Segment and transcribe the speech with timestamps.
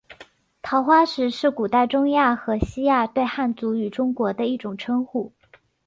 [0.63, 5.31] 桃花石是古代中亚和西亚对汉族与中国的一种称呼。